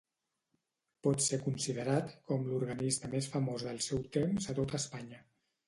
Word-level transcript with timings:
Pot 1.07 1.23
ser 1.25 1.39
considerat 1.43 2.15
com 2.31 2.49
l'organista 2.49 3.13
més 3.13 3.29
famós 3.37 3.69
del 3.71 3.81
seu 3.91 4.05
temps 4.19 4.51
a 4.55 4.59
tot 4.63 4.77
Espanya. 4.83 5.25